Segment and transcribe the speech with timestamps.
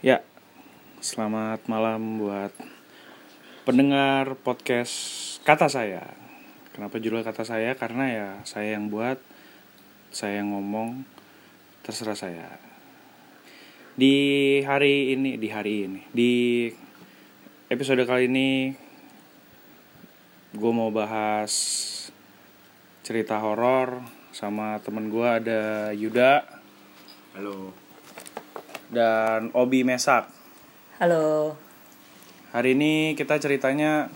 [0.00, 0.24] Ya,
[1.04, 2.56] selamat malam buat
[3.68, 4.96] pendengar podcast
[5.44, 6.16] kata saya.
[6.72, 7.76] Kenapa judul kata saya?
[7.76, 9.20] Karena ya saya yang buat,
[10.08, 11.04] saya yang ngomong,
[11.84, 12.48] terserah saya.
[13.92, 14.16] Di
[14.64, 16.32] hari ini, di hari ini, di
[17.68, 18.72] episode kali ini,
[20.56, 21.52] gue mau bahas
[23.04, 24.00] cerita horor
[24.32, 26.48] sama temen gue ada Yuda
[27.36, 27.89] Halo.
[28.90, 30.26] Dan Obi Mesak.
[30.98, 31.54] Halo.
[32.50, 34.10] Hari ini kita ceritanya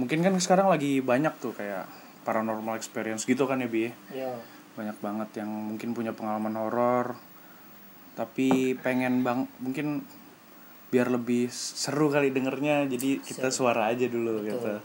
[0.00, 1.84] mungkin kan sekarang lagi banyak tuh kayak
[2.24, 3.92] paranormal experience gitu kan ya Bi.
[4.10, 4.40] Yo.
[4.74, 7.14] Banyak banget yang mungkin punya pengalaman horor
[8.12, 10.04] tapi pengen bang mungkin
[10.92, 14.80] biar lebih seru kali dengernya jadi kita suara aja dulu gitu.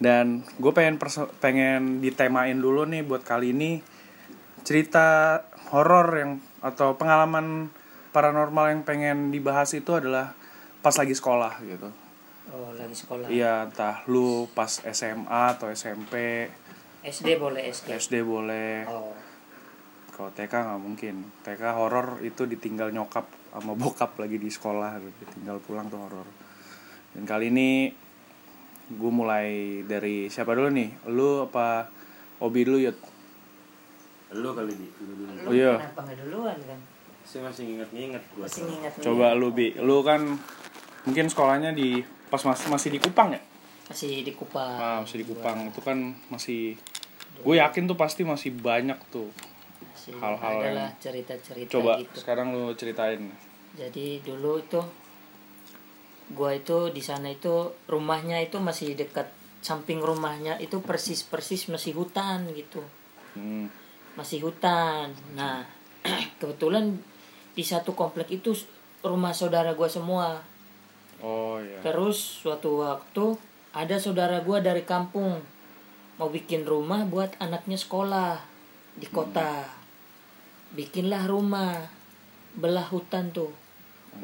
[0.00, 3.84] Dan gue pengen perso- pengen ditemain dulu nih buat kali ini
[4.64, 5.40] cerita
[5.72, 7.72] horor yang atau pengalaman
[8.10, 10.34] paranormal yang pengen dibahas itu adalah
[10.80, 11.88] pas lagi sekolah gitu.
[12.50, 13.30] Oh, lagi sekolah.
[13.30, 16.46] Iya, entah lu pas SMA atau SMP,
[17.00, 17.96] SD boleh SD.
[17.96, 18.84] SD boleh.
[18.90, 19.16] Oh.
[20.12, 21.14] Kalau TK nggak mungkin.
[21.40, 26.28] TK horor itu ditinggal nyokap sama bokap lagi di sekolah, ditinggal pulang tuh horor.
[27.16, 27.88] Dan kali ini
[28.90, 31.08] gue mulai dari siapa dulu nih?
[31.08, 31.88] Lu apa
[32.44, 32.98] Obi dulu Yud?
[34.36, 35.32] Lu kali di lu dulu.
[35.32, 35.74] Lu Oh, iya.
[35.80, 36.80] kenapa nggak duluan kan?
[37.30, 38.42] Saya masih nginget-nginget gua.
[38.50, 40.18] Masih ngingat Coba lu Bi, lu kan
[41.06, 43.38] mungkin sekolahnya di pas masih masih di Kupang ya?
[43.86, 44.74] masih di Kupang.
[44.78, 45.70] Ah, masih di Kupang.
[45.70, 46.74] Itu kan masih
[47.42, 49.30] gue yakin tuh pasti masih banyak tuh.
[49.82, 52.18] Masih hal-hal adalah yang- cerita-cerita Coba gitu.
[52.18, 53.30] sekarang lu ceritain.
[53.78, 54.82] Jadi dulu itu
[56.34, 59.30] gua itu di sana itu rumahnya itu masih dekat
[59.62, 62.82] samping rumahnya itu persis-persis masih hutan gitu.
[63.34, 63.70] Hmm.
[64.14, 65.10] Masih hutan.
[65.34, 65.66] Nah,
[66.42, 66.94] kebetulan
[67.60, 68.56] di satu komplek itu
[69.04, 70.40] rumah saudara gua semua.
[71.20, 71.76] Oh iya.
[71.84, 73.36] Terus suatu waktu
[73.76, 75.44] ada saudara gua dari kampung
[76.16, 78.40] mau bikin rumah buat anaknya sekolah
[78.96, 79.68] di kota.
[80.72, 81.84] Bikinlah rumah
[82.56, 83.52] belah hutan tuh.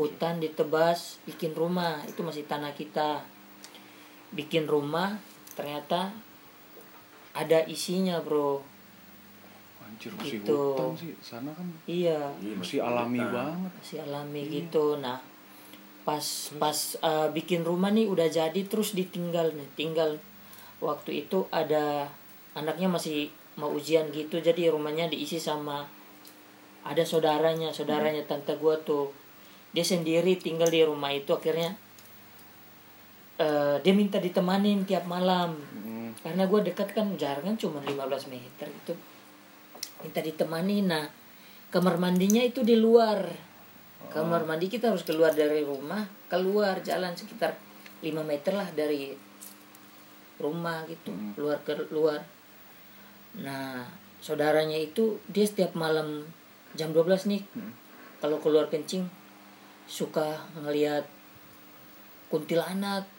[0.00, 2.00] Hutan ditebas, bikin rumah.
[2.08, 3.22] Itu masih tanah kita.
[4.32, 5.20] Bikin rumah,
[5.54, 6.10] ternyata
[7.36, 8.75] ada isinya, Bro.
[9.86, 10.50] Anjir masih Gitu.
[10.50, 11.14] hutan sih.
[11.19, 13.32] Sana kan Iya, Iya, masih alami hutan.
[13.32, 13.70] banget.
[13.78, 14.84] masih alami gitu.
[14.98, 15.19] Nah,
[16.02, 16.26] pas
[16.58, 19.69] pas uh, bikin rumah nih udah jadi terus ditinggal nih.
[19.75, 20.19] Tinggal
[20.78, 22.10] waktu itu ada
[22.52, 24.36] anaknya masih mau ujian gitu.
[24.38, 25.86] Jadi rumahnya diisi sama
[26.82, 29.10] ada saudaranya, saudaranya tante gua tuh.
[29.70, 31.75] Dia sendiri tinggal di rumah itu akhirnya
[33.36, 35.52] eh, dia minta ditemanin tiap malam.
[35.58, 36.10] Hmm.
[36.22, 38.94] Karena gua dekat kan jaraknya cuma 15 meter itu.
[40.06, 41.11] Minta ditemani nah
[41.75, 43.27] kamar mandinya itu di luar.
[44.06, 47.59] Kamar mandi kita harus keluar dari rumah, keluar jalan sekitar
[48.06, 49.11] 5 meter lah dari
[50.39, 52.22] rumah gitu, keluar ke luar.
[53.43, 53.83] Nah,
[54.22, 56.23] saudaranya itu dia setiap malam
[56.78, 57.43] jam 12 nih
[58.23, 59.11] kalau keluar kencing
[59.91, 61.05] suka ngelihat
[62.31, 63.11] kuntilanak.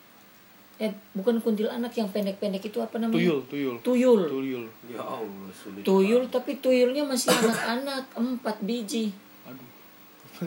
[0.78, 3.18] Eh, bukan kuntilanak yang pendek-pendek itu apa namanya?
[3.18, 3.76] Tuyul, tuyul.
[3.82, 4.22] Tuyul.
[4.30, 4.64] Tuyul.
[4.86, 5.82] Ya Allah, sulit.
[5.82, 9.10] Tuyul tapi tuyulnya masih anak-anak, empat biji.
[9.50, 9.66] Aduh.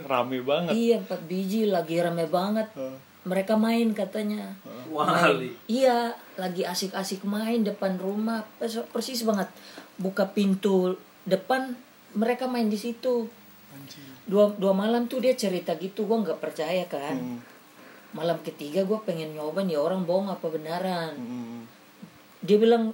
[0.10, 0.70] Rame banget.
[0.70, 2.70] Iya empat biji lagi rame banget.
[3.26, 4.54] Mereka main katanya.
[4.86, 5.50] Wali.
[5.66, 9.50] Iya lagi asik-asik main depan rumah Pers- persis banget.
[9.98, 10.94] Buka pintu
[11.26, 11.74] depan
[12.14, 13.26] mereka main di situ.
[14.30, 17.18] Dua dua malam tuh dia cerita gitu gua nggak percaya kan.
[17.18, 17.38] Hmm.
[18.10, 21.14] Malam ketiga gua pengen nyoba nih orang bohong apa benaran.
[21.14, 21.62] Hmm.
[22.42, 22.90] Dia bilang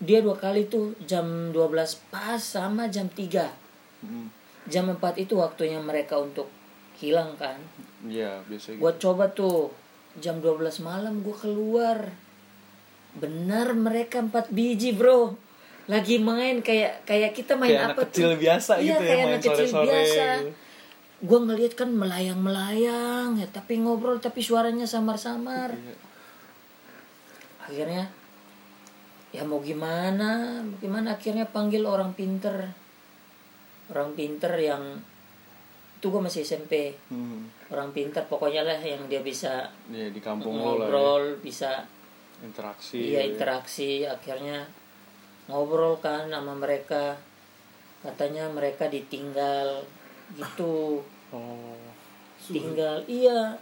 [0.00, 1.76] dia dua kali tuh jam 12
[2.08, 3.52] pas sama jam 3
[4.00, 4.32] Hmm.
[4.64, 6.48] jam 4 itu waktunya mereka untuk
[6.96, 7.60] hilang kan
[8.00, 8.80] Iya, biasa gitu.
[8.80, 9.68] gua coba tuh
[10.16, 11.98] jam 12 malam gua keluar
[13.12, 15.36] benar mereka empat biji bro
[15.84, 19.20] lagi main kayak kayak kita main Kayak anak apa kecil biasa iya, gitu ya, kayak
[19.20, 20.50] main anak kecil sore-sore biasa gitu.
[21.20, 25.94] Gua ngeliat kan melayang melayang ya tapi ngobrol tapi suaranya samar-samar Iya.
[27.62, 28.04] akhirnya
[29.30, 32.66] ya mau gimana mau gimana akhirnya panggil orang pinter
[33.88, 34.82] orang pinter yang
[35.94, 37.44] itu gue masih SMP Hmm.
[37.68, 40.64] orang pinter pokoknya lah yang dia bisa Iya, di kampung lah.
[40.64, 40.68] ya.
[40.88, 41.84] ngobrol bisa
[42.40, 43.12] Interaksi.
[43.12, 44.64] iya interaksi akhirnya
[45.46, 47.20] ngobrol kan sama mereka
[48.00, 49.84] katanya mereka ditinggal
[50.34, 51.02] gitu.
[51.30, 51.76] Oh.
[52.40, 53.54] tinggal iya.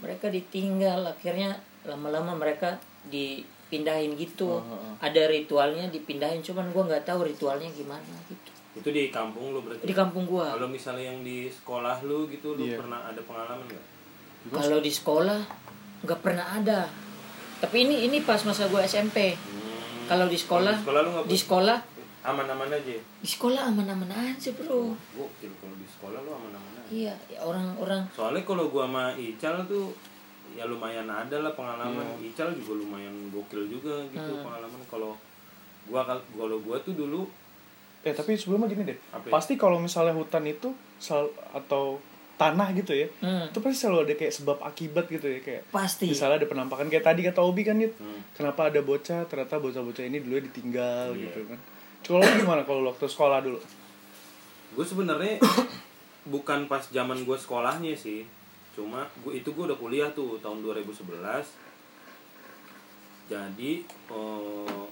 [0.00, 2.78] Mereka ditinggal akhirnya lama-lama mereka
[3.10, 4.58] dipindahin gitu.
[4.58, 4.94] Oh, oh, oh.
[5.00, 8.50] ada ritualnya dipindahin cuman gua nggak tahu ritualnya gimana gitu.
[8.70, 9.82] Itu di kampung lu berarti?
[9.82, 10.54] Di kampung gua.
[10.54, 12.78] Kalau misalnya yang di sekolah lu gitu lu Iya.
[12.78, 13.84] pernah ada pengalaman nggak?
[14.54, 15.40] Kalau di sekolah
[16.06, 16.86] nggak pernah ada.
[17.60, 20.06] Tapi ini ini pas masa gua SMP Hmm.
[20.08, 21.78] kalau di sekolah di sekolah lu di sekolah
[22.22, 22.96] aman-aman aja.
[22.96, 24.92] Di sekolah aman-aman aja bro.
[25.10, 26.88] Gokil kalau di sekolah lu aman-aman aja.
[26.88, 29.94] Iya ya orang-orang soalnya kalau gua sama Ical tuh
[30.50, 32.04] ya lumayan ada lah pengalaman.
[32.16, 32.28] Iya.
[32.28, 34.42] Ical juga lumayan gokil juga gitu Hmm.
[34.42, 34.80] pengalaman.
[34.86, 35.12] Kalau
[35.86, 37.24] gua kal- kalau gua tuh dulu
[38.00, 39.30] Eh tapi sebelumnya gini deh, Apa ya?
[39.30, 42.00] pasti kalau misalnya hutan itu sel atau
[42.34, 46.08] tanah gitu ya, hmm, itu pasti selalu ada kayak sebab akibat gitu ya kayak pasti.
[46.08, 50.00] misalnya ada penampakan kayak tadi kata Obi kan Yud, hmm, kenapa ada bocah ternyata bocah-bocah
[50.02, 51.28] ini dulu ditinggal Iya.
[51.28, 51.60] gitu kan.
[52.02, 53.60] Kalau lu gimana kalau waktu sekolah dulu?
[54.70, 55.34] gue sebenarnya
[56.32, 58.22] bukan pas zaman gue sekolahnya sih
[58.70, 61.10] cuma gue itu gue udah kuliah tuh tahun 2011
[63.26, 64.82] jadi eh,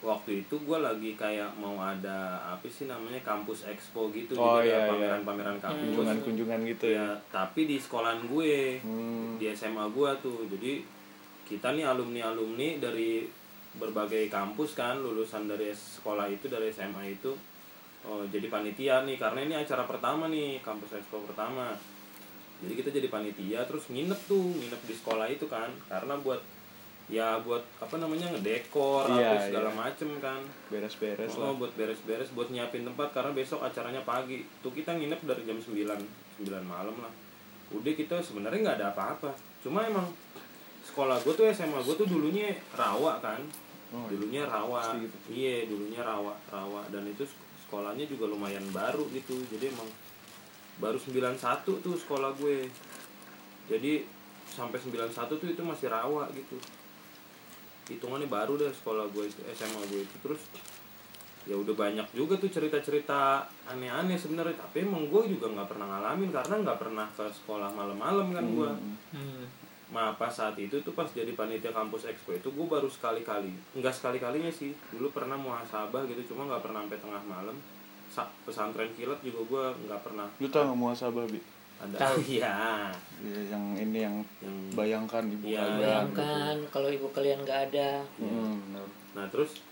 [0.00, 4.64] waktu itu gue lagi kayak mau ada apa sih namanya kampus expo gitu Oh, jadi
[4.64, 4.88] iya, ada iya.
[4.88, 6.96] pameran-pameran kampus Kunjungan-kunjungan gitu ya.
[6.96, 9.36] ya tapi di sekolahan gue Hmm.
[9.36, 10.80] di SMA gue tuh jadi
[11.44, 13.28] kita nih alumni alumni dari
[13.76, 17.36] berbagai kampus kan lulusan dari sekolah itu dari SMA itu
[18.08, 21.76] oh, jadi panitia nih karena ini acara pertama nih kampus expo pertama
[22.58, 26.40] jadi kita jadi panitia terus nginep tuh nginep di sekolah itu kan karena buat
[27.08, 29.78] ya buat apa namanya ngedekor Iya, apa segala iya.
[29.80, 31.52] macem kan Beres-beres Oh, lah.
[31.56, 34.44] buat beres-beres, buat nyiapin tempat karena besok acaranya pagi.
[34.60, 35.72] Tuh kita nginep dari jam 9,
[36.44, 37.12] 9 malam lah.
[37.72, 39.32] Udah kita sebenarnya nggak ada apa-apa.
[39.64, 40.04] Cuma emang
[40.88, 43.40] sekolah gue tuh SMA gue tuh dulunya rawa kan.
[43.88, 44.08] Oh, iya.
[44.12, 44.82] dulunya rawa.
[45.00, 45.16] Gitu.
[45.32, 49.36] Iya, dulunya rawa, rawa dan itu sek- sekolahnya juga lumayan baru gitu.
[49.52, 49.88] Jadi emang
[50.80, 52.68] baru 91 tuh sekolah gue.
[53.68, 54.04] Jadi
[54.48, 56.56] sampai 91 tuh itu masih rawa gitu
[57.88, 60.42] hitungannya baru deh sekolah gue itu SMA gue itu terus
[61.48, 66.28] ya udah banyak juga tuh cerita-cerita aneh-aneh sebenarnya tapi emang gue juga nggak pernah ngalamin
[66.28, 68.70] karena nggak pernah ke sekolah malam-malam kan gue
[69.16, 69.44] hmm,
[69.88, 73.52] Nah pas saat itu tuh pas jadi panitia kampus expo itu gue baru sekali-kali.
[73.72, 74.76] Enggak sekali-kalinya sih.
[74.90, 77.56] Dulu pernah muhasabah gitu Cuma nggak pernah sampai tengah malam.
[78.08, 80.28] Sa- Pesantren kilat juga gue nggak pernah.
[80.36, 81.40] Lu tau gak muasabah Bi?
[81.78, 81.94] ada.
[81.96, 82.16] Tahu.
[82.34, 82.54] Iya.
[83.18, 85.78] Ya, yang ini yang yang bayangkan ibu Iya, kalian.
[85.78, 88.02] bayangkan kalau ibu kalian nggak ada.
[88.18, 88.86] Hmm, benar.
[89.14, 89.62] Nah terus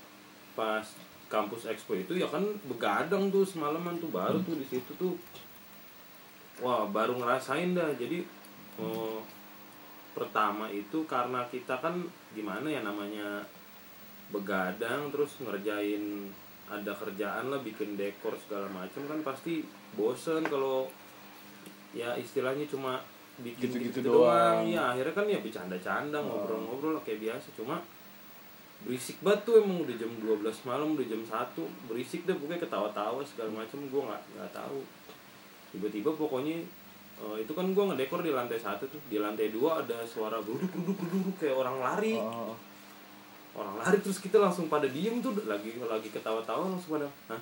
[0.52, 0.86] pas
[1.26, 5.12] kampus expo itu ya kan begadang tuh semalaman tuh baru tuh di situ tuh.
[6.58, 7.90] Wah baru ngerasain dah.
[7.92, 8.24] Jadi
[8.78, 9.18] eh,
[10.16, 12.00] pertama itu karena kita kan
[12.32, 13.44] gimana ya namanya
[14.32, 16.32] begadang terus ngerjain
[16.66, 19.62] ada kerjaan lah bikin dekor segala macam kan pasti
[19.94, 20.88] bosen kalau
[21.94, 22.98] ya istilahnya cuma
[23.38, 24.64] bikin Gitu-gitu gitu, doang.
[24.64, 24.72] doang.
[24.72, 27.48] Ya akhirnya kan ya bercanda-canda ngobrol-ngobrol lah kayak biasa.
[27.54, 27.84] Cuma
[28.84, 33.24] berisik banget tuh emang udah jam 12 malam udah jam 1 berisik deh pokoknya ketawa-tawa
[33.24, 34.80] segala macam gue nggak nggak tahu.
[35.76, 36.56] Tiba-tiba pokoknya
[37.16, 39.00] eh, itu kan gue ngedekor di lantai satu tuh.
[39.08, 42.14] Di lantai dua ada suara geruduk geruduk geruduk kayak orang lari.
[42.20, 42.52] Oh,
[43.56, 45.32] orang lari terus kita langsung pada diem tuh.
[45.48, 47.40] Lagi lagi ketawa-tawa langsung pada hah?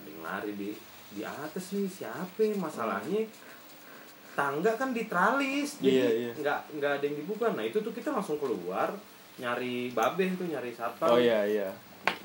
[0.00, 0.70] Ada yang lari di
[1.14, 2.58] di atas nih siapa ya?
[2.58, 3.22] masalahnya
[4.34, 6.32] tangga kan diteralis Iya, jadi iya.
[6.42, 7.46] nggak nggak ada yang dibuka.
[7.54, 8.90] Nah itu tuh kita langsung keluar
[9.38, 11.14] nyari babeh tuh nyari satpam.
[11.14, 11.70] Oh iya iya.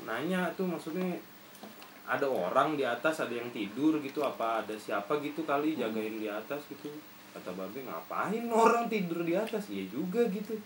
[0.04, 1.16] nanya tuh maksudnya
[2.10, 6.26] ada orang di atas ada yang tidur gitu apa ada siapa gitu kali jagain di
[6.26, 6.90] atas gitu.
[7.30, 9.70] Kata babe ngapain orang tidur di atas?
[9.70, 10.58] Iya juga gitu.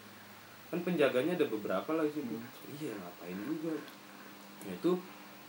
[0.73, 2.37] Kan penjaganya ada beberapa lah di situ.
[2.81, 3.77] Iya ngapain juga.
[4.65, 4.97] Nah itu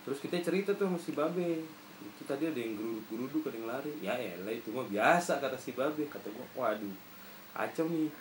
[0.03, 1.63] terus kita cerita tuh sama si babe.
[2.03, 3.91] Itu tadi ada yang geruduk-geruduk ada yang lari.
[4.03, 6.11] Ya elah itu mah biasa kata si babe.
[6.11, 6.91] Kata gua waduh
[7.55, 8.11] kacau nih.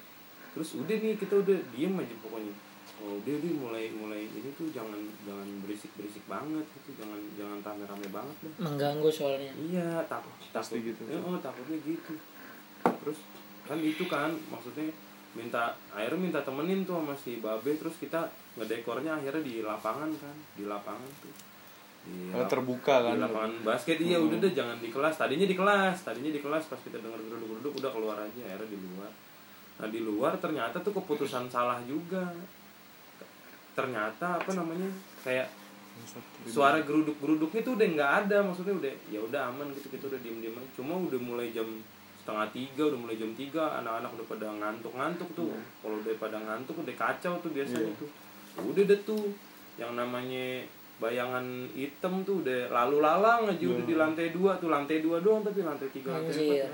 [0.55, 2.55] Terus udah nih kita udah diem aja pokoknya
[3.03, 4.97] oh dia dia mulai mulai ini tuh jangan
[5.27, 9.51] jangan berisik berisik banget gitu jangan jangan rame rame banget dah mengganggu soalnya.
[9.59, 10.79] Iya takut takut.
[10.79, 11.03] gitu.
[11.11, 12.15] Eh, oh takutnya gitu.
[12.85, 13.19] Terus
[13.67, 14.89] kan itu kan maksudnya
[15.35, 20.37] minta akhirnya minta temenin tuh sama si babe terus kita ngedekornya akhirnya di lapangan kan
[20.55, 21.35] di lapangan tuh.
[22.05, 23.17] Di, lap- terbuka kan.
[23.17, 23.97] di lapangan basket.
[23.99, 25.15] Iya udah deh jangan di kelas.
[25.19, 26.65] Tadinya di kelas tadinya di kelas.
[26.71, 29.11] Pas kita dengar geruduk geruduk udah keluar aja akhirnya di luar.
[29.75, 32.31] Nah di luar ternyata tuh keputusan salah juga
[33.75, 34.89] ternyata apa namanya
[35.21, 35.51] kayak
[36.45, 40.21] suara geruduk geruduknya tuh udah nggak ada maksudnya udah ya udah aman gitu kita udah
[40.21, 41.67] diem diem cuma udah mulai jam
[42.19, 46.39] setengah tiga udah mulai jam tiga anak-anak udah pada ngantuk ngantuk tuh kalau udah pada
[46.41, 48.01] ngantuk udah kacau tuh biasanya Iya.
[48.01, 48.11] tuh.
[48.65, 49.23] Udah deh tuh
[49.75, 50.63] yang namanya
[50.97, 54.69] bayangan hitam tuh udah lalu lalang aja udah di lantai dua tuh.
[54.69, 56.71] Lantai dua doang tapi lantai tiga lantai empat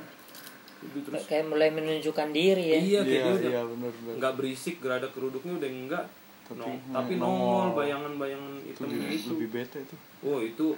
[0.81, 2.77] udah terus kayak mulai menunjukkan diri ya.
[2.79, 4.15] Iya kayak Iya dia udah iya benar benar.
[4.17, 6.05] nggak berisik geradak geruduknya udah enggak
[6.51, 9.29] Tapi tapi nongol bayangan-bayangan Itu hitam lebih, gitu.
[9.39, 9.99] lebih bete tuh.
[10.27, 10.75] Oh itu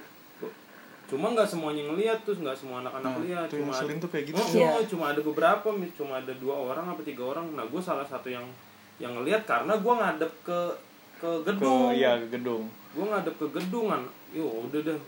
[1.10, 4.40] cuma nggak semuanya ngeliat tuh nggak semua anak-anak Nah, lihat cuma ngeselin tuh kayak gitu
[4.40, 7.52] Oh, oh, cuma ada beberapa cuma ada dua orang apa tiga orang.
[7.52, 8.44] Nah gue salah satu yang
[8.96, 10.60] yang ngeliat karena gue ngadep ke
[11.20, 12.64] ke ke gedung ya ke gedung.
[12.96, 14.02] Gue ngadep ke gedung kan
[14.32, 14.98] yo udah dah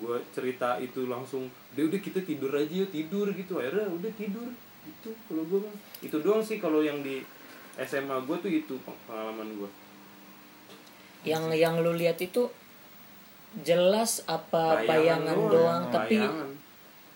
[0.00, 3.60] gue cerita itu langsung dia udah kita tidur aja yuk tidur gitu.
[3.60, 4.48] Akhirnya udah tidur
[4.80, 5.60] gitu kalau gue
[6.00, 7.20] itu doang sih kalau yang di
[7.80, 8.74] SMA gue tuh itu
[9.08, 9.70] pengalaman gue
[11.26, 12.48] yang yang lu lihat itu
[13.60, 16.50] jelas apa bayangan, doang, tapi bayangan.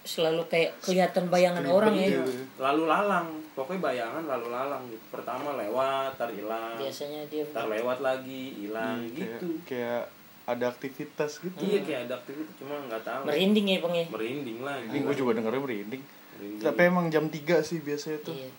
[0.05, 2.09] selalu kayak kelihatan bayangan orang ya.
[2.19, 2.25] Iya,
[2.59, 3.29] lalu lalang.
[3.55, 5.05] Pokoknya bayangan lalu lalang gitu.
[5.15, 6.75] Pertama lewat tar hilang.
[6.75, 9.07] Biasanya dia tar lewat lagi hilang.
[9.07, 9.47] Hmm, kayak, gitu.
[9.63, 10.03] kayak
[10.45, 11.57] ada aktivitas gitu.
[11.57, 13.23] Iya kayak ada aktivitas cuma nggak tahu.
[13.31, 14.07] Merinding ya bang ya?
[14.13, 14.77] Merinding lah.
[14.85, 16.03] Ini gue juga dengernya merinding.
[16.35, 16.67] Merinding.
[16.67, 18.35] tapi emang jam 3 sih biasanya tuh.
[18.35, 18.51] Iya.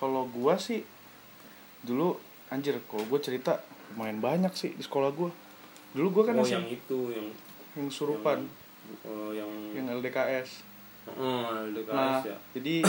[0.00, 0.82] Kalau gua sih
[1.84, 2.16] dulu
[2.48, 3.60] anjir kalau gue cerita
[3.94, 5.30] lumayan banyak sih di sekolah gua.
[5.92, 7.26] Dulu gua kan oh yang itu yang
[7.74, 8.44] yang surupan.
[9.02, 10.60] oh, yang yang LDKS
[11.10, 12.36] oh LDKS nah ya.
[12.52, 12.84] jadi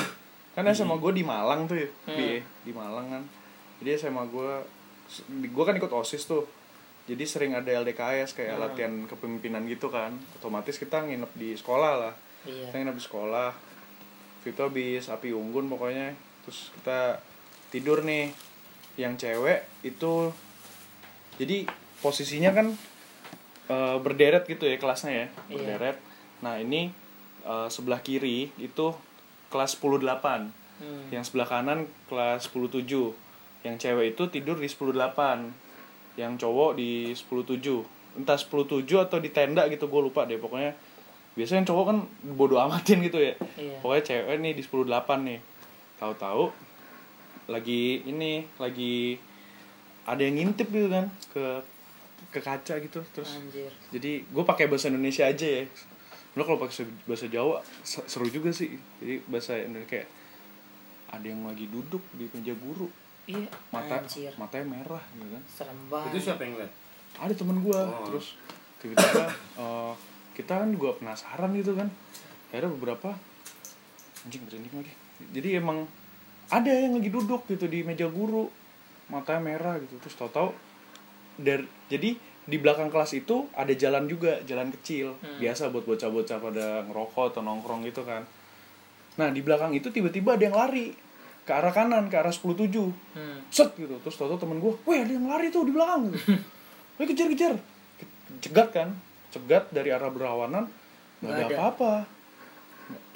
[0.52, 2.16] kan SMA gue di Malang tuh ya Hmm.
[2.16, 3.24] di di Malang kan.
[3.78, 4.52] Jadi SMA gue
[5.46, 6.48] gue kan ikut osis tuh.
[7.06, 8.64] Jadi sering ada LDKS kayak Hmm.
[8.64, 10.16] latihan kepemimpinan gitu kan.
[10.34, 12.14] Otomatis kita nginep di sekolah lah.
[12.44, 12.72] Iya.
[12.72, 13.52] Kita nginep di sekolah.
[14.44, 16.16] Itu habis api unggun pokoknya.
[16.44, 17.20] Terus kita
[17.70, 18.32] tidur nih.
[18.96, 20.32] Yang cewek itu
[21.36, 21.68] jadi
[22.00, 22.68] posisinya kan
[23.66, 25.54] eh, berderet gitu ya kelasnya ya Iya.
[25.54, 25.98] berderet.
[26.40, 26.94] Nah ini
[27.44, 28.94] eh, sebelah kiri itu
[29.48, 31.08] kelas 10 8 Hmm.
[31.08, 33.16] yang sebelah kanan kelas 10 7
[33.64, 35.48] yang cewek itu tidur di 10 8
[36.16, 37.80] yang cowok di 10 7
[38.16, 40.36] entah 10 7 atau di tenda gitu gue lupa deh.
[40.36, 40.76] Pokoknya
[41.32, 41.98] biasanya yang cowok kan
[42.30, 43.40] bodo amatin gitu ya.
[43.56, 43.80] Iya.
[43.80, 45.40] pokoknya cewek nih di 10 8 nih.
[45.96, 46.44] Tahu-tahu
[47.48, 49.16] lagi ini lagi
[50.06, 51.46] ada yang ngintip gitu kan ke
[52.30, 53.72] ke kaca gitu terus anjir.
[53.90, 55.64] jadi gue pakai bahasa Indonesia aja ya.
[56.36, 58.76] Lo kalau pakai bahasa Jawa se- seru juga sih.
[59.00, 60.08] Jadi bahasa Indonesia kayak
[61.08, 62.92] ada yang lagi duduk di meja guru.
[63.26, 63.48] Iya.
[63.72, 64.36] Mata anjir.
[64.36, 65.44] matanya merah gitu kan.
[65.48, 66.72] Serem itu banget siapa yang lihat
[67.16, 68.04] ada temen gue Oh.
[68.06, 68.36] terus
[68.78, 69.94] tiba-tiba eh,
[70.36, 71.88] kita kan juga penasaran gitu kan.
[72.52, 73.16] Akhirnya beberapa
[74.28, 74.94] anjing merinding lagi.
[75.32, 75.88] Jadi emang
[76.52, 78.52] ada yang lagi duduk gitu di meja guru
[79.10, 79.98] matanya merah gitu.
[80.02, 80.54] Terus tau-tau
[81.36, 85.18] dari jadi di belakang kelas itu ada jalan juga jalan kecil.
[85.20, 85.42] Hmm.
[85.42, 88.26] biasa buat bocah-bocah pada ngerokok atau nongkrong gitu kan.
[89.18, 90.94] Nah di belakang itu tiba-tiba ada yang lari
[91.46, 93.40] ke arah kanan ke arah 10 7 hmm.
[93.50, 93.98] set gitu.
[94.02, 96.14] Terus tau temen gue weh ada yang lari tuh di belakang.
[96.14, 96.38] Gitu
[97.02, 97.54] weh kejar kejar
[98.42, 98.90] cegat kan?
[99.34, 100.70] Cegat dari arah berlawanan.
[101.22, 101.56] Nggak ada.
[101.58, 101.94] apa-apa.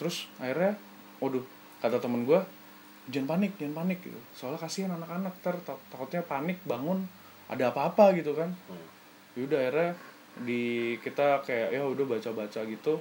[0.01, 0.73] Terus akhirnya
[1.21, 1.45] waduh
[1.79, 2.39] kata temen gue
[3.09, 4.19] jangan panik jangan panik gitu.
[4.33, 7.05] Soalnya kasihan anak-anak ntar ta- takutnya panik bangun
[7.49, 8.53] ada apa-apa gitu kan.
[8.69, 8.87] Hmm.
[9.37, 9.89] yaudah akhirnya
[10.43, 10.61] di
[10.99, 12.99] kita kayak ya udah baca-baca gitu.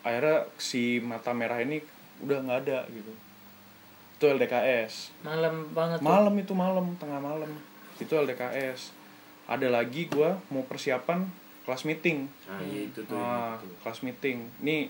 [0.00, 1.84] Akhirnya si mata merah ini
[2.24, 3.12] udah nggak ada gitu.
[4.16, 6.06] Itu LDKS malam banget tuh.
[6.06, 7.50] malam itu malam tengah malam.
[8.00, 8.92] Itu LDKS
[9.48, 11.28] ada lagi gua mau persiapan
[11.68, 12.28] kelas meeting.
[12.48, 13.68] Nah iya itu tuh ah itu.
[13.84, 14.48] kelas meeting.
[14.64, 14.88] Nih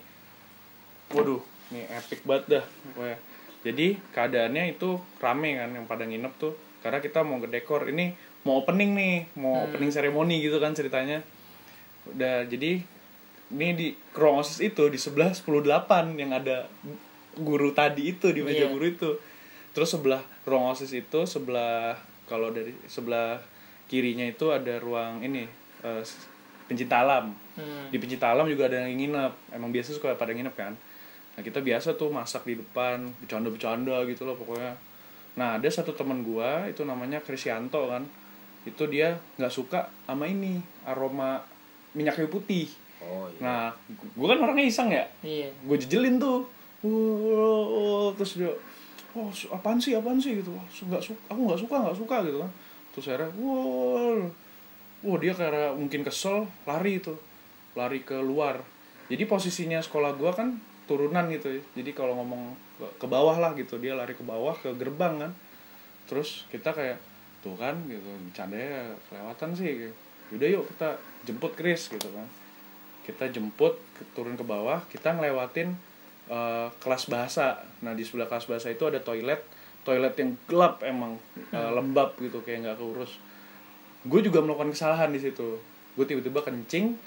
[1.10, 1.42] waduh
[1.74, 2.64] nih epic banget dah
[2.94, 3.18] pokoknya
[3.60, 6.56] jadi keadaannya itu rame kan yang pada nginep tuh.
[6.80, 7.92] Karena kita mau ngedekor.
[7.92, 8.16] Ini
[8.48, 11.20] mau opening nih mau opening seremoni gitu kan ceritanya.
[12.08, 12.80] Udah jadi
[13.50, 16.64] ini di ruang osis itu di sebelah 108 yang ada
[17.36, 18.72] guru tadi itu di meja Iya.
[18.72, 19.10] guru itu.
[19.76, 23.44] Terus sebelah ruang osis itu sebelah kalau dari sebelah
[23.92, 25.44] kirinya itu ada ruang ini
[25.84, 26.02] eh,
[26.64, 27.36] pencinta alam.
[27.60, 27.92] Hmm.
[27.92, 29.52] di pencinta alam juga ada yang nginep.
[29.52, 30.72] Emang biasa suka pada nginep kan
[31.38, 34.75] nah kita biasa tuh masak di depan bercanda-bercanda gitu loh pokoknya.
[35.38, 38.02] Nah ada satu teman gua itu namanya Krisyanto kan.
[38.66, 41.40] Itu dia nggak suka sama ini aroma
[41.94, 42.68] minyak kayu putih.
[43.00, 43.40] Oh iya.
[43.40, 43.62] Nah
[44.18, 45.06] gua kan orangnya iseng ya.
[45.22, 45.49] Iya.
[45.64, 46.44] Gue jejelin tuh.
[46.80, 48.52] Wah, terus dia
[49.10, 50.40] oh apaan sih apaan sih?
[50.40, 50.52] gitu.
[50.87, 52.50] Nggak suka aku nggak suka nggak suka gitu kan.
[52.92, 54.20] Terus akhirnya wah
[55.00, 57.14] wah dia karena mungkin kesel lari itu
[57.78, 58.60] lari ke luar.
[59.10, 60.60] Jadi posisinya sekolah gua kan
[60.90, 61.62] turunan gitu ya.
[61.78, 65.32] Jadi kalau ngomong ke, ke bawah lah gitu dia lari ke bawah ke gerbang kan.
[66.11, 66.99] Terus kita kayak
[67.47, 69.94] tuh kan gitu bercandanya kelewatan sih gitu.
[70.30, 70.88] yaudah yuk kita
[71.30, 72.26] jemput Chris gitu kan.
[73.06, 75.78] Kita jemput ke- turun ke bawah kita ngelewatin
[76.26, 77.62] eh, kelas bahasa.
[77.87, 79.47] Nah di sebelah kelas bahasa itu ada toilet
[79.87, 81.23] toilet yang gelap emang
[81.54, 83.23] eh, lembab gitu kayak nggak keurus.
[84.02, 85.61] Gue juga melakukan kesalahan di situ.
[85.94, 86.99] Gue tiba-tiba kencing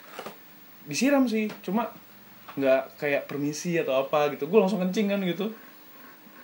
[0.88, 1.48] disiram sih.
[1.64, 1.90] Cuma
[2.54, 5.50] nggak kayak permisi atau apa gitu gue langsung kencing kan gitu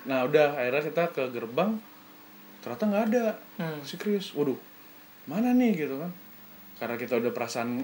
[0.04, 1.78] nah udah akhirnya kita ke gerbang
[2.60, 3.26] ternyata nggak ada
[3.56, 3.80] Hmm.
[3.82, 4.58] si Chris waduh
[5.26, 6.10] mana nih gitu kan
[6.76, 7.84] karena kita udah perasaan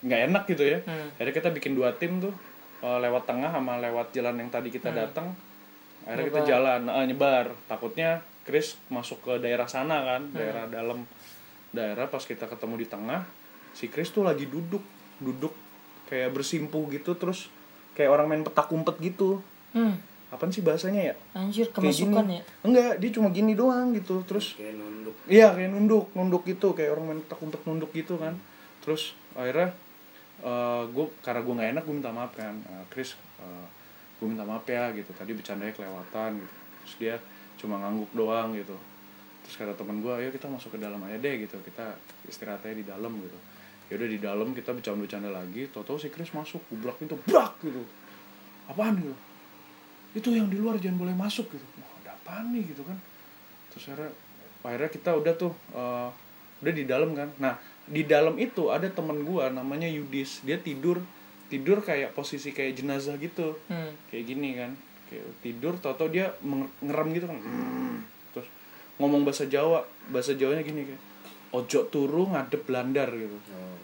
[0.00, 1.08] nggak enak gitu ya Hmm.
[1.12, 2.34] akhirnya kita bikin dua tim tuh
[2.80, 5.32] eh, lewat tengah sama lewat jalan yang tadi kita datang
[6.02, 6.46] akhirnya kita Hmm.
[6.46, 6.52] Nyebar.
[6.52, 8.10] jalan eh, nyebar takutnya
[8.44, 10.36] Chris masuk ke daerah sana kan Hmm.
[10.36, 11.02] daerah dalam
[11.70, 13.24] daerah pas kita ketemu di tengah
[13.72, 14.84] si Chris tuh lagi duduk
[15.18, 15.50] duduk
[16.04, 17.48] kayak bersimpuh gitu terus
[17.94, 19.98] kayak orang main petak umpet gitu Hmm.
[20.28, 22.42] apaan sih bahasanya ya Anjir kemasukan ya.
[22.60, 26.90] enggak dia cuma gini doang gitu terus kayak nunduk Iya kayak nunduk, nunduk gitu kayak
[26.92, 28.36] orang main petak umpet nunduk gitu kan.
[28.78, 29.72] Terus akhirnya
[30.86, 33.16] gue karena gue nggak enak gue minta maaf kan, Eh, Chris
[34.14, 35.10] gue minta maaf ya gitu.
[35.10, 36.54] Tadi bercandanya kelewatan gitu.
[36.78, 37.14] Terus dia
[37.56, 38.76] cuma ngangguk doang gitu.
[39.42, 41.56] Terus kata teman gue, ayo kita masuk ke dalam aja deh gitu.
[41.58, 43.38] Kita istirahatnya di dalam gitu.
[43.88, 45.68] Ya udah di dalam kita bercanda-bercanda lagi.
[45.68, 47.84] Tahu-tahu si Chris masuk, gubrak pintu, brak gitu.
[48.66, 49.14] Apaan gitu?
[50.14, 51.66] Itu yang di luar jangan boleh masuk gitu.
[51.78, 52.96] Wah ada apaan nih gitu kan?
[53.70, 54.10] Terus akhirnya
[54.64, 56.08] akhirnya kita udah tuh eh,
[56.64, 60.96] udah di dalam kan nah di dalam itu ada temen gua namanya Yudis dia tidur
[61.52, 63.92] tidur kayak posisi kayak jenazah gitu Hmm.
[64.08, 64.72] kayak gini kan
[65.12, 66.32] kayak tidur tau-tau dia
[66.80, 67.36] ngerem gitu kan
[68.32, 68.48] terus
[68.96, 71.02] ngomong bahasa Jawa bahasa Jawanya gini kayak
[71.54, 73.38] ojo turu ngadep blandar gitu.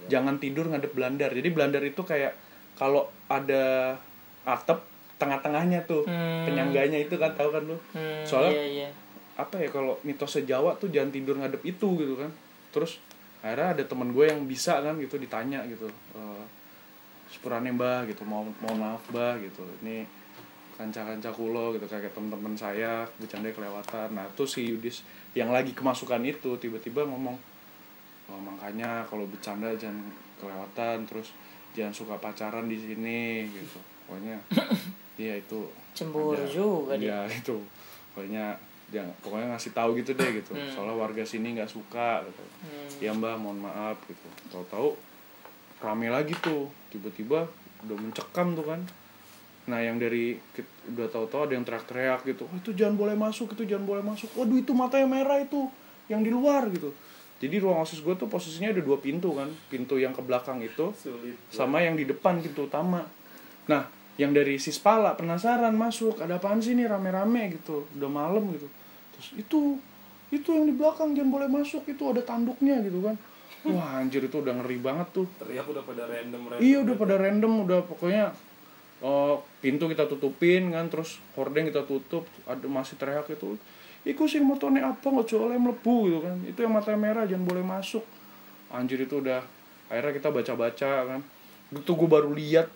[0.06, 2.34] Jangan tidur ngadep blandar jadi blandar itu kayak
[2.74, 3.94] kalau ada
[4.42, 4.82] atap
[5.16, 6.42] tengah-tengahnya tuh Hmm.
[6.42, 7.76] penyangganya itu kan tahu kan lu?
[7.92, 8.88] Hmm, Soalnya- iya, iya.
[9.36, 12.32] apa ya kalau mitosnya Jawa tuh jangan tidur ngadep itu gitu kan.
[12.70, 12.98] Terus
[13.40, 16.20] akhirnya ada teman gue yang bisa kan gitu ditanya gitu e,
[17.26, 19.62] sepurane mbah gitu mau mau maaf mbah gitu.
[19.80, 20.04] Ini
[20.74, 24.08] kanca-kanca kulo gitu kayak teman-teman saya bercanda kelewatan.
[24.10, 27.36] Nah tuh si Yudis yang lagi kemasukan itu tiba-tiba ngomong
[28.30, 30.06] "Oh, makanya kalau bercanda jangan
[30.38, 31.34] kelewatan terus
[31.70, 33.78] jangan suka pacaran di sini gitu.
[34.06, 34.38] Pokoknya
[35.22, 37.26] iya itu Cemburu ada- juga dia.
[37.26, 37.58] iya itu.
[38.14, 38.54] Pokoknya
[38.90, 40.50] dia pokoknya ngasih tahu gitu deh gitu.
[40.50, 40.66] Hmm.
[40.66, 42.42] soalnya warga sini nggak suka gitu.
[42.66, 42.90] Hmm.
[42.98, 44.26] ya mbak mohon maaf gitu.
[44.48, 44.94] Tahu-tahu
[45.78, 46.70] rame lagi tuh.
[46.90, 47.46] Tiba-tiba
[47.86, 48.80] udah mencekam tuh kan.
[49.70, 50.34] Nah yang dari
[50.90, 52.46] udah tahu-tahu ada yang teriak-teriak gitu.
[52.46, 54.30] Oh, itu jangan boleh masuk itu jangan boleh masuk.
[54.34, 55.70] Waduh itu matanya merah itu
[56.10, 56.90] yang di luar gitu
[57.40, 59.48] jadi ruang osis gue tuh posisinya ada dua pintu kan.
[59.72, 63.00] Pintu yang ke belakang itu sulit sama yang di depan pintu utama.
[63.64, 63.88] Nah
[64.20, 67.88] yang dari Sispala penasaran masuk ada apaan sih nih rame-rame gitu.
[67.96, 68.68] Udah malam gitu.
[69.16, 69.60] Terus itu
[70.28, 73.16] itu yang di belakang jangan boleh masuk itu ada tanduknya gitu kan.
[73.64, 75.26] Wah anjir itu udah ngeri banget tuh.
[75.40, 78.36] Teriak udah pada random random iya udah pada random udah pokoknya
[79.00, 80.92] oh, pintu kita tutupin kan.
[80.92, 83.56] Terus hordeng kita tutup ada masih teriak itu
[84.00, 86.36] Iku sing motone apa nggak oleh melebu gitu kan.
[86.42, 88.04] Itu yang matanya merah jangan boleh masuk.
[88.72, 89.44] Anjir itu udah
[89.92, 91.20] akhirnya kita baca-baca kan.
[91.70, 92.68] Itu gue baru lihat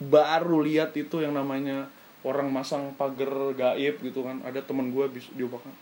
[0.00, 1.90] baru lihat itu yang namanya
[2.22, 4.38] orang masang pagar gaib gitu kan.
[4.46, 5.04] Ada temen gue
[5.34, 5.72] diobakan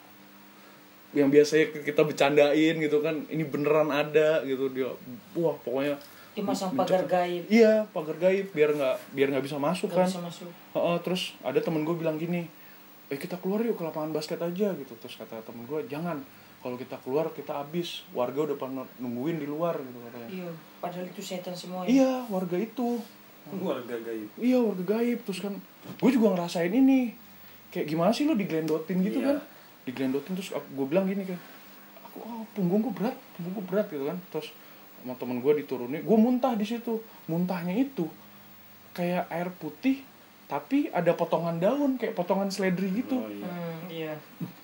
[1.16, 4.68] yang biasanya kita bercandain gitu kan ini beneran ada gitu.
[4.68, 4.92] Dia
[5.34, 5.96] wah pokoknya
[6.36, 7.48] Dia masang pagar gaib.
[7.48, 10.08] iya pagar gaib biar nggak biar nggak bisa masuk Gak kan.
[10.08, 10.48] bisa masuk.
[10.76, 12.46] Heeh, terus ada temen gue bilang gini
[13.08, 14.92] eh kita keluar yuk ke lapangan basket aja gitu.
[15.00, 16.20] Terus kata temen gue jangan
[16.60, 18.04] kalau kita keluar kita habis.
[18.12, 20.28] Warga udah pernah nungguin di luar gitu katanya.
[20.28, 21.84] Iya, padahal itu setan semua.
[21.84, 21.88] ya.
[21.88, 23.00] iya warga itu.
[23.48, 24.28] Warga gaib.
[24.36, 25.18] Iya warga gaib.
[25.24, 25.54] Terus kan
[25.96, 27.16] gue juga ngerasain ini.
[27.72, 29.28] Kayak gimana sih lo diglendotin gitu Iya.
[29.32, 29.36] kan?
[29.88, 31.36] Diglendotin terus gue bilang gini kan
[32.08, 34.20] aku oh, punggungku berat punggungku berat gitu kan.
[34.28, 34.52] Terus
[35.00, 36.04] sama temen gue diturunin.
[36.04, 37.00] Gue muntah di situ.
[37.24, 38.04] Muntahnya itu
[38.92, 40.02] kayak air putih
[40.48, 43.20] tapi ada potongan daun kayak potongan seledri gitu.
[43.20, 43.44] Oh iya.
[43.44, 44.12] Hmm, iya.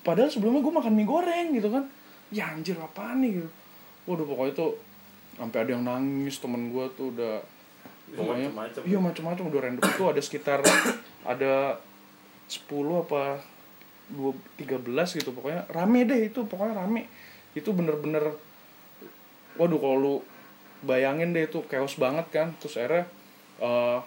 [0.01, 1.85] padahal sebelumnya gue makan mie goreng gitu kan.
[2.33, 3.49] Ya anjir apaan nih gitu.
[4.09, 4.71] Waduh pokoknya tuh
[5.37, 7.37] sampai ada yang nangis temen gue tuh udah
[8.17, 8.81] pokoknya Macem-macem.
[8.89, 9.83] iya macam-macam udah random.
[9.85, 10.59] Itu ada sekitar
[11.31, 11.53] ada
[12.49, 12.65] 10
[13.05, 13.37] apa
[14.09, 15.33] dua tiga belas gitu.
[15.37, 17.05] Pokoknya rame deh itu pokoknya rame.
[17.53, 18.33] Itu bener-bener
[19.55, 20.15] waduh kalau lu
[20.81, 22.47] bayangin deh itu chaos banget kan.
[22.57, 23.05] Terus akhirnya
[23.61, 23.99] eh,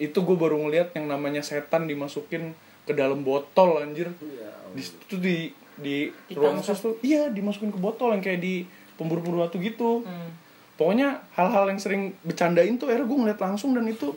[0.00, 5.14] itu gue baru ngeliat yang namanya setan dimasukin ke dalam botol anjir Iya, di situ
[5.16, 5.36] di
[5.76, 6.34] di Ditangkap.
[6.34, 8.64] ruang khusus tuh iya dimasukin ke botol yang kayak di
[8.96, 10.32] pemburu-pemburu batu gitu Hmm.
[10.74, 14.12] pokoknya hal-hal yang sering bercandain tuh akhirnya gue ngeliat langsung dan itu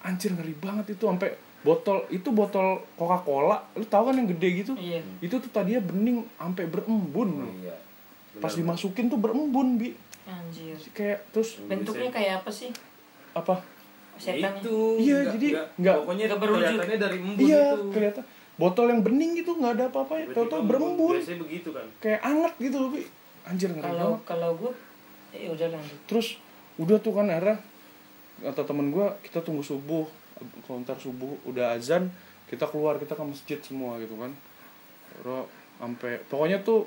[0.00, 4.48] anjir ngeri banget itu sampai botol itu botol Coca Cola lu tahu kan yang gede
[4.60, 5.00] gitu Iya.
[5.18, 7.74] itu tuh tadinya bening sampai berembun Oh, iya
[8.36, 10.74] pas Benar, dimasukin tuh berembun bi Anjir.
[10.90, 12.70] kayak terus Bentuknya kayak apa sih?
[13.32, 13.58] apa
[14.14, 14.60] Ya Setannya.
[14.60, 16.62] itu Iya, nggak- jadi nggak- nggak- pokoknya nggak berwujud.
[16.64, 17.84] kelihatannya dari embun iya itu.
[17.90, 18.24] kelihatan.
[18.54, 20.26] Botol yang bening gitu nggak ada apa-apa ya.
[20.30, 20.68] Tau-tau embun.
[20.70, 21.14] berembun.
[21.18, 21.86] Biasanya begitu kan.
[21.98, 23.02] Kayak anget gitu loh bi.
[23.44, 24.22] Anjir ngeri Kalau banget.
[24.24, 24.72] kalau gue
[25.32, 25.98] eh udah lanjut.
[26.06, 26.26] terus
[26.76, 27.58] udah tuh kan akhirnya
[28.40, 30.06] kata temen gue kita tunggu subuh.
[30.62, 32.10] Kalau ntar subuh udah azan
[32.44, 34.30] kita keluar kita ke masjid semua gitu kan.
[35.20, 36.86] Ro sampai pokoknya tuh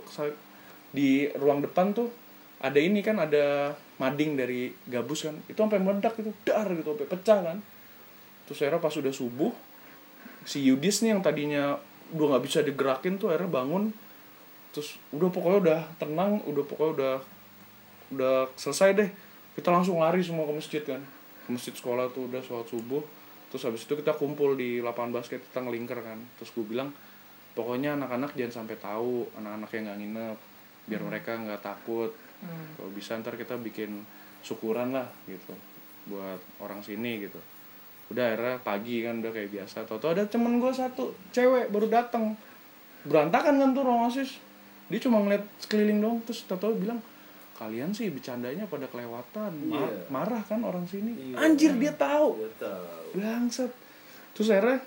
[0.90, 2.08] di ruang depan tuh
[2.58, 5.36] ada ini kan ada mading dari gabus kan.
[5.46, 7.58] Itu sampai meledak itu dar gitu sampai pecah kan.
[8.50, 9.52] Terus akhirnya pas udah subuh
[10.48, 11.76] si Yudis nih yang tadinya
[12.16, 13.94] udah nggak bisa digerakin tuh akhirnya bangun.
[14.74, 17.16] Terus udah pokoknya udah tenang udah pokoknya udah
[18.18, 19.10] udah selesai deh.
[19.54, 21.02] Kita langsung lari semua ke masjid kan.
[21.46, 23.04] Ke masjid sekolah tuh udah sholat subuh.
[23.54, 26.18] Terus habis itu kita kumpul di lapangan basket kita ngelingker kan.
[26.42, 26.90] Terus gue bilang
[27.58, 30.38] pokoknya anak-anak jangan sampai tahu anak-anak yang nggak nginep
[30.88, 32.68] biar mereka nggak takut Hmm.
[32.76, 34.06] kalau bisa ntar kita bikin
[34.40, 35.54] syukuran lah gitu.
[36.06, 37.42] Buat orang sini gitu.
[38.08, 39.84] Udah akhirnya pagi kan udah kayak biasa.
[39.84, 42.38] Tau ada temen gue satu cewek baru datang
[43.04, 44.40] berantakan kan tuh ruang osis.
[44.88, 47.02] Dia cuma ngeliat sekeliling dong terus tau bilang
[47.54, 49.52] kalian sih bercandanya pada kelewatan.
[49.66, 50.08] Mar- Iya.
[50.08, 51.34] marah kan orang sini.
[51.34, 51.36] Iya.
[51.42, 53.18] anjir dia tahu Dia tahu.
[53.18, 53.72] bangsat.
[54.32, 54.80] Terus akhirnya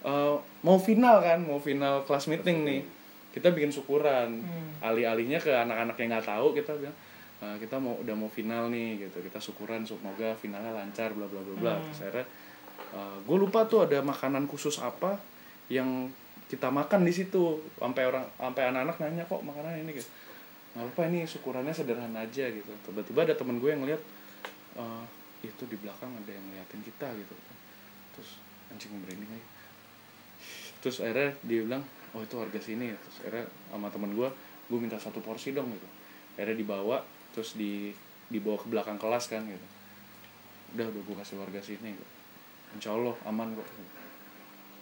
[0.00, 2.80] eh, mau final kan mau final kelas meeting nih
[3.30, 4.42] kita bikin syukuran.
[4.42, 4.68] Hmm.
[4.80, 6.96] alih-alihnya ke anak-anak yang nggak tahu kita bilang
[7.44, 9.20] "Eh, kita mau udah mau final nih gitu.
[9.20, 11.74] Kita syukuran semoga finalnya lancar bla bla bla bla.
[11.76, 11.84] Hmm.
[11.92, 12.26] terus akhirnya
[13.28, 15.20] gue lupa tuh ada makanan khusus apa
[15.68, 16.08] yang
[16.48, 17.60] kita makan di situ.
[17.76, 20.00] Sampai orang sampai anak-anak nanya kok makanan ini?
[20.00, 20.08] Gitu.
[20.74, 22.72] Nggak apa ini syukurannya sederhana aja gitu.
[22.88, 24.00] Tiba-tiba ada temen gue yang ngeliat
[24.80, 25.04] "Eh,
[25.44, 27.36] itu di belakang ada yang ngeliatin kita gitu.
[28.16, 28.40] Terus
[28.72, 29.59] anjing merinding aja
[30.80, 31.84] terus akhirnya dia bilang
[32.16, 32.92] oh itu harga sini.
[32.92, 34.28] Terus akhirnya sama temen gue
[34.70, 35.88] gue minta satu porsi dong gitu.
[36.36, 36.98] Akhirnya dibawa
[37.30, 37.94] terus di
[38.30, 39.66] dibawa ke belakang kelas kan gitu.
[40.78, 42.08] Udah udah gue kasih warga sini gitu.
[42.78, 43.66] insya Allah aman kok.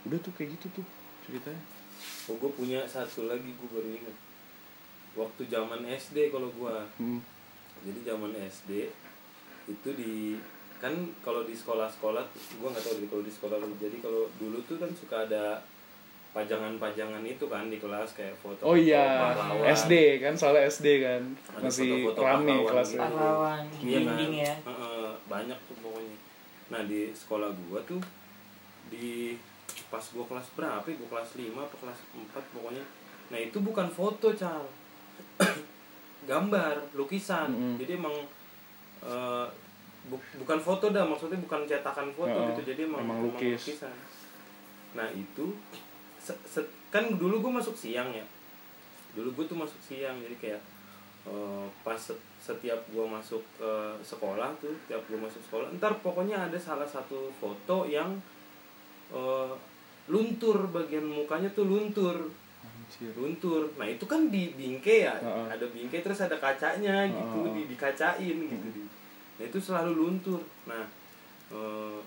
[0.09, 0.87] Udah tuh kayak gitu tuh
[1.25, 1.63] ceritanya.
[2.29, 4.17] Oh, gue punya satu lagi gue baru inget.
[5.17, 7.21] Waktu zaman SD kalau gue, hmm.
[7.83, 8.93] jadi zaman SD
[9.69, 10.37] itu di
[10.79, 10.95] kan
[11.27, 14.87] kalau di sekolah-sekolah gue nggak tahu di kalau di sekolah jadi kalau dulu tuh kan
[14.95, 15.59] suka ada
[16.39, 19.67] pajangan-pajangan itu kan di kelas kayak foto oh iya pahlawan.
[19.69, 23.03] SD kan soalnya SD kan Ada masih foto-foto rame pahlawan kelasnya gitu.
[23.11, 24.29] Pahlawan Iya kan?
[24.31, 24.55] ya.
[24.63, 26.17] Heeh, banyak tuh pokoknya.
[26.69, 27.99] Nah di sekolah gua tuh
[28.87, 29.35] di
[29.87, 30.85] pas gua kelas berapa?
[30.85, 30.95] ya?
[30.97, 32.85] Gua kelas 5 atau kelas 4 pokoknya.
[33.29, 34.63] Nah itu bukan foto cal,
[36.25, 37.49] gambar, lukisan.
[37.49, 37.75] Mm-mm.
[37.77, 38.15] Jadi emang
[39.03, 39.47] eh,
[40.07, 42.61] bu- bukan foto dah, maksudnya bukan cetakan foto Heeh, gitu.
[42.69, 43.61] Jadi emang, emang emang lukis.
[43.65, 43.97] lukisan.
[44.91, 45.47] Nah itu
[46.29, 48.25] se- se- kan dulu gua masuk siang ya.
[49.17, 50.63] Dulu gua tuh masuk siang jadi kayak
[51.25, 56.49] eh, pas se- setiap gua masuk ke sekolah tuh setiap gua masuk sekolah ntar pokoknya
[56.49, 58.13] ada salah satu foto yang
[59.11, 59.53] eh,
[60.09, 62.17] luntur bagian mukanya tuh luntur
[62.65, 63.13] Anjir.
[63.13, 65.47] luntur nah itu kan di bingkai ya Heeh.
[65.53, 67.53] ada bingkai terus ada kacanya gitu Heeh.
[67.53, 68.83] di dikacain gitu
[69.37, 70.85] nah itu selalu luntur nah
[71.53, 71.99] eh,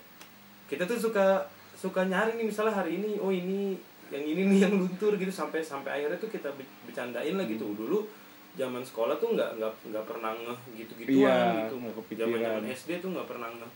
[0.66, 1.46] kita tuh suka
[1.78, 3.78] suka nyari nih misalnya hari ini oh ini
[4.12, 7.54] yang ini nih yang luntur gitu sampai sampai akhirnya tuh kita be- bercandain lah Hmm.
[7.54, 8.04] gitu dulu
[8.52, 11.76] zaman sekolah tuh nggak nggak nggak pernah ngeh gitu gituan Iya, gitu.
[12.14, 13.72] zaman zaman SD tuh nggak pernah ngeh.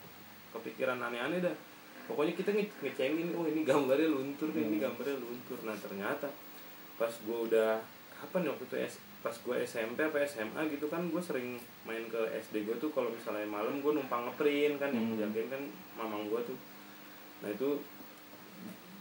[0.52, 1.56] Kepikiran aneh-aneh dah.
[2.06, 4.84] Pokoknya kita nge ngecengin oh ini gambarnya luntur nih, ini Hmm.
[4.86, 5.58] gambarnya luntur.
[5.64, 6.28] Nah ternyata
[6.96, 7.80] pas gue udah
[8.14, 12.04] kapan ya waktu itu S, pas gue SMP apa SMA gitu kan gue sering main
[12.06, 15.20] ke SD gue tuh kalau misalnya malam gue numpang ngeprint kan yang Hmm.
[15.22, 15.62] jagain kan
[15.96, 16.58] mamang gue tuh.
[17.40, 17.80] Nah itu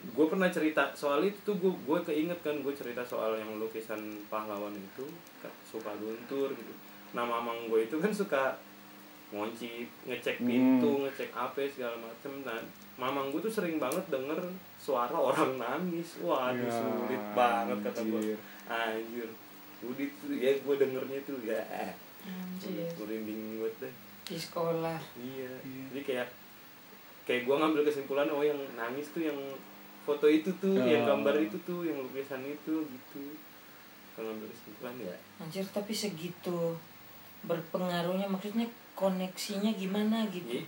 [0.06, 3.98] gue pernah cerita soal itu tuh gue gue keinget kan gue cerita soal yang lukisan
[4.26, 5.06] pahlawan itu
[5.38, 6.74] ka- suka luntur gitu
[7.10, 8.58] nah mamang gue itu kan suka
[9.30, 10.46] ngunci ngecek Hmm.
[10.46, 12.60] pintu ngecek apa segala macem nah
[12.96, 14.38] mamang gue tuh sering banget denger
[14.76, 19.28] suara orang nangis waduh Ya, sulit banget kata gue anjir.
[19.74, 21.58] sulit tuh ya gue dengernya tuh ya
[22.22, 22.88] Anjir.
[22.94, 24.96] merinding banget deh Di sekolah.
[25.16, 25.84] iya Iya.
[25.90, 26.28] jadi kayak
[27.24, 29.36] kayak gue ngambil kesimpulan oh yang nangis tuh yang
[30.04, 30.84] foto itu tuh Oh.
[30.84, 33.22] yang gambar itu tuh yang lukisan itu gitu
[34.12, 36.76] kalau ngambil kesimpulan ya Anjir tapi segitu
[37.42, 38.64] berpengaruhnya maksudnya
[38.94, 40.54] koneksinya gimana gitu.
[40.54, 40.64] Iya.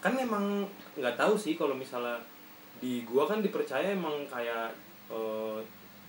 [0.00, 2.16] kan memang nggak tahu sih kalau misalnya
[2.76, 4.72] di gua kan dipercaya emang kayak
[5.08, 5.58] eh,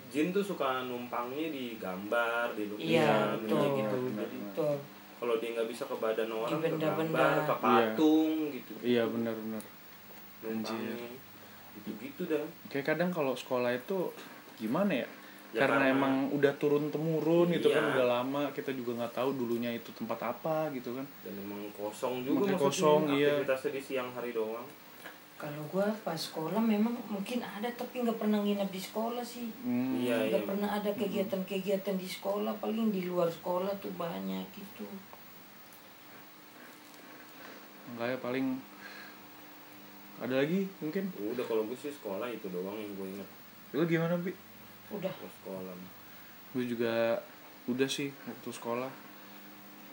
[0.08, 3.58] jin tuh suka numpangnya di gambar di Iya, lukisan betul.
[3.58, 4.38] kayak gitu jadi.
[4.46, 4.76] Betul.
[5.18, 7.20] kalau dia nggak bisa ke badan orang ke benda-benda.
[7.20, 9.64] gambar ke patung gitu iya benar-benar
[10.42, 10.96] numpangnya
[11.74, 14.12] gitu gitu dah kayak kadang kalau sekolah itu
[14.56, 15.10] gimana ya,
[15.52, 17.92] Ya, karena, karena- emang udah turun temurun itu kan Iya.
[17.92, 22.24] udah lama kita juga nggak tahu dulunya itu tempat apa gitu kan dan emang kosong
[22.24, 23.36] juga kosong, iya.
[23.36, 24.64] aktivitasnya di siang hari doang
[25.36, 29.50] Kalau gua pas sekolah memang mungkin ada tapi nggak pernah nginep di sekolah sih.
[29.60, 34.86] Hmm, Iya, Nggak pernah ada kegiatan-kegiatan di sekolah paling di luar sekolah tuh banyak gitu.
[37.92, 38.46] makanya paling
[40.22, 41.10] ada lagi mungkin?
[41.18, 43.30] Udah kalau gue sih sekolah itu doang yang gue inget
[43.72, 44.30] lu gimana bi?
[44.90, 45.10] Udah.
[45.10, 45.74] Kalau sekolah.
[46.52, 47.18] Gue juga
[47.66, 48.92] udah sih waktu sekolah.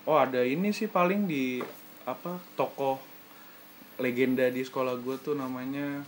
[0.05, 1.63] Oh ada ini sih paling di
[2.03, 2.99] apa tokoh
[3.99, 6.03] legenda di sekolah gue tuh namanya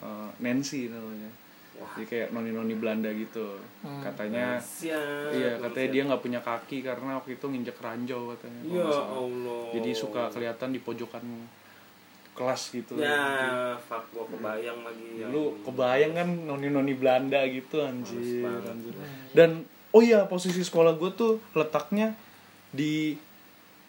[0.00, 1.28] eh, Nancy namanya.
[1.74, 3.58] Jadi kayak noni noni Belanda gitu.
[4.00, 5.34] Katanya Siap.
[5.34, 8.86] iya katanya dia nggak punya kaki karena waktu itu nginjek ranjau katanya Ya.
[9.10, 9.74] Allah.
[9.74, 11.24] jadi suka kelihatan di pojokan
[12.34, 13.22] kelas gitu Ya,
[13.80, 15.22] fuck gua kebayang lagi.
[15.22, 15.26] ya.
[15.26, 18.94] lu kebayang kan noni noni Belanda gitu anjir, anjir.
[19.30, 22.18] dan oh iya posisi sekolah gue tuh letaknya
[22.68, 23.14] di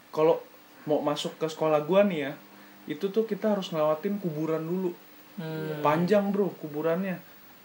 [0.10, 0.38] kalau
[0.86, 2.34] mau masuk ke sekolah gue nih ya
[2.88, 4.94] itu tuh kita harus ngelewatin kuburan dulu
[5.36, 5.84] Hmm.
[5.84, 7.20] panjang bro kuburannya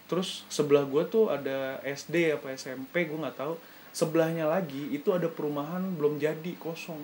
[0.07, 3.55] terus sebelah gue tuh ada SD apa SMP gue nggak tahu
[3.90, 6.99] sebelahnya lagi itu ada perumahan belum jadi kosong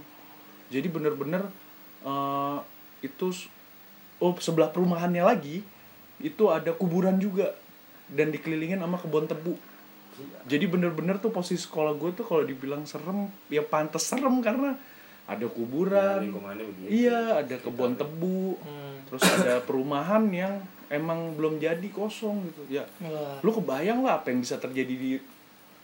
[0.66, 1.46] jadi bener-bener
[2.02, 2.58] eh,
[2.98, 3.30] itu
[4.18, 5.60] oh sebelah perumahannya lagi
[6.16, 7.52] itu ada kuburan juga
[8.08, 9.54] dan dikelilingin sama kebun tebu
[10.48, 14.72] jadi bener-bener tuh posisi sekolah gue tuh kalau dibilang serem ya pantas serem karena
[15.26, 16.86] ada kuburan begitu.
[16.88, 18.96] iya ada kebun tebu Hmm.
[19.06, 20.54] terus ada perumahan yang
[20.88, 23.42] emang belum jadi kosong gitu ya Wah.
[23.42, 25.10] lu kebayang lah apa yang bisa terjadi di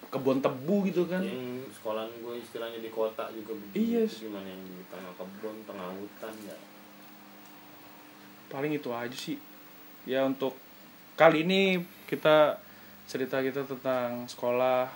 [0.08, 3.80] kebun tebu gitu kan Yang sekolahan gue istilahnya di kota juga begitu.
[3.80, 4.04] Iya.
[4.04, 6.56] Gimana yang di tengah kebun, tengah hutan ya.
[8.52, 9.40] Paling itu aja sih.
[10.04, 10.52] Ya untuk
[11.16, 12.60] kali ini kita
[13.08, 14.92] cerita kita tentang sekolah.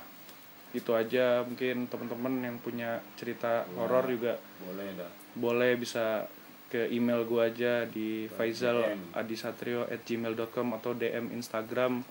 [0.76, 4.36] Itu aja mungkin teman-teman yang punya cerita horor juga.
[4.60, 5.10] Boleh dah.
[5.36, 6.28] boleh bisa
[6.68, 8.84] ke email gua aja di faisal
[9.16, 12.04] adisatrio at gmail.com atau DM Instagram.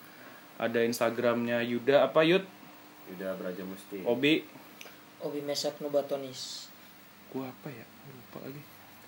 [0.56, 2.42] Ada Instagramnya Yuda apa Yud?
[3.12, 4.02] Udah beraja mesti.
[4.08, 4.42] Obi?
[5.22, 6.66] Obi Mesak Nubatonis.
[7.30, 7.84] gua apa ya?
[8.08, 8.62] Lupa lagi.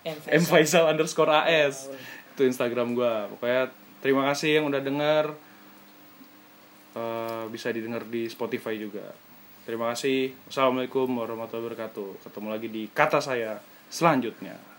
[0.04, 0.18] M.
[0.18, 2.27] M Faisal underscore AS Betul.
[2.38, 3.26] Itu Instagram gua.
[3.34, 5.34] Pokoknya terima kasih yang udah denger.
[6.94, 9.10] Eh, bisa didengar di Spotify juga.
[9.66, 10.38] Terima kasih.
[10.46, 12.22] Wassalamualaikum warahmatullahi wabarakatuh.
[12.22, 13.58] Ketemu lagi di kata saya
[13.90, 14.77] selanjutnya